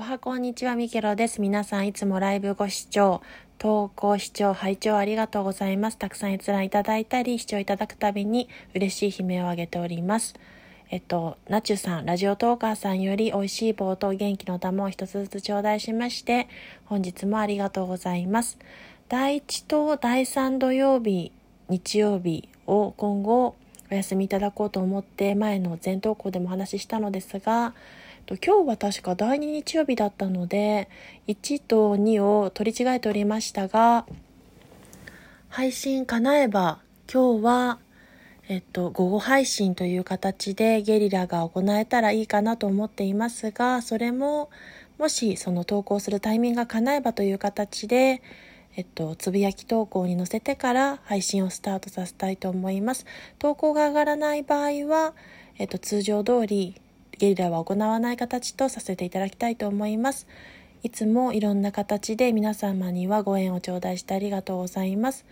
[0.00, 1.42] おはこんにちは、みけろです。
[1.42, 3.20] 皆さんいつもライブご視聴、
[3.58, 5.98] 投稿視聴、拝聴ありがとうございます。
[5.98, 10.36] たくさん閲覧いただいたり、視聴いただくたびに嬉しい悲鳴を上げております。
[10.88, 16.48] えっと、ナチュさん、ラジオトーカーさんより美味しい棒と元気の玉を一つずつ頂戴しまして、
[16.86, 18.56] 本日もありがとうございます。
[19.10, 21.30] 第1と第3土曜日、
[21.68, 23.54] 日曜日を今後
[23.90, 27.74] お休みいただこうと思って前の前投稿でもお話ししたのですが、
[28.28, 30.88] 今日は確か第2日曜日だったので
[31.26, 34.06] 1と2を取り違えておりましたが
[35.48, 36.80] 配信叶えば
[37.12, 37.78] 今日は
[38.50, 44.50] えっと、午後配信という形でゲリラが行えたらいいかなと思っていますが、それも、
[44.98, 48.22] もしその投稿するタイミングが叶えばという形で、
[48.74, 53.06] えっと、つぶやき投稿に載せてから配信をスタートさせたいと思います。
[53.38, 55.14] 投稿が上がらない場合は、
[55.56, 56.80] えっと、通常通り
[57.20, 60.26] ゲリラは行わない形とさせていただきたいと思います。
[60.82, 65.26] いつもいろんな形で皆様にはご縁を頂戴してありがとうございます。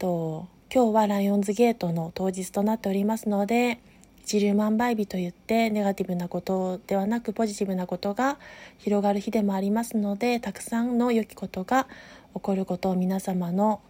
[0.00, 3.78] と今日はライオンズゲートの当日となっておりますので、
[4.24, 8.36] 一粒万倍日といってネガティブなことではなくポジティブなことが
[8.78, 11.86] 広がる日でもありますのでたくさんの良きことが
[12.34, 13.80] 起こることを皆様の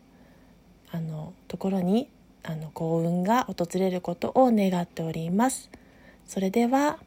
[0.90, 2.10] あのところに
[2.42, 5.70] あの幸運が訪れることを願っております。
[6.26, 6.98] それでは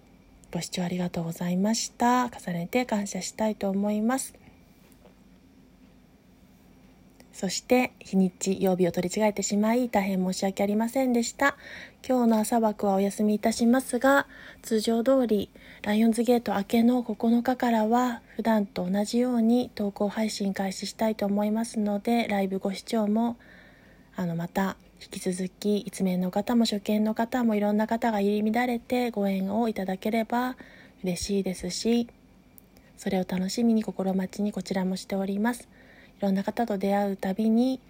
[0.54, 2.26] ご視聴ありがとうございました。
[2.26, 4.36] 重ねて感謝したいと思います。
[7.34, 11.58] そして日にち曜日を取り違えてしまい大変申し訳ありませんでした。
[12.08, 14.28] 今日の朝枠はお休みいたしますが、
[14.62, 15.50] 通常通り
[15.82, 23.38] ライオンズゲート明けの9日からは普段と同じように投稿配信開始したいと思いますので、ライブご視聴も
[24.16, 30.56] あのまた引き続き一面の方も初見の方もいろんな方が入り乱れてご縁をいただければ
[31.04, 32.08] 嬉しいですし
[32.98, 35.68] それを楽しみに心待ちにこちらもしております。
[36.20, 37.82] いろんな方と出会うたびに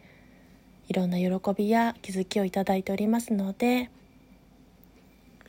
[0.87, 3.91] いろんな喜びや気づきをいただいておりますので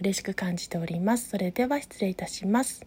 [0.01, 1.31] 嬉しく感じております。
[1.31, 2.85] それでは失礼いたします。